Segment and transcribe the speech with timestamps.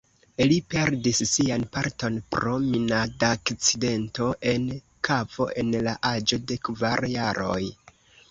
[0.51, 4.65] Li perdis sian patron pro minadakcidento en
[5.09, 7.63] kavo en la aĝo de kvar jaroj.